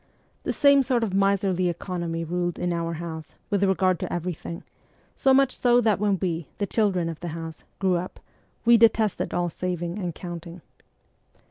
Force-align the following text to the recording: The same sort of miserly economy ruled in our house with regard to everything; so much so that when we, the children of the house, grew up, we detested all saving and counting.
The 0.41 0.51
same 0.51 0.81
sort 0.81 1.03
of 1.03 1.13
miserly 1.13 1.69
economy 1.69 2.23
ruled 2.23 2.57
in 2.57 2.73
our 2.73 2.93
house 2.93 3.35
with 3.51 3.63
regard 3.63 3.99
to 3.99 4.11
everything; 4.11 4.63
so 5.15 5.31
much 5.31 5.55
so 5.55 5.79
that 5.79 5.99
when 5.99 6.17
we, 6.19 6.47
the 6.57 6.65
children 6.65 7.07
of 7.07 7.19
the 7.19 7.27
house, 7.37 7.63
grew 7.77 7.97
up, 7.97 8.19
we 8.65 8.77
detested 8.77 9.31
all 9.31 9.51
saving 9.51 9.99
and 9.99 10.15
counting. 10.15 10.61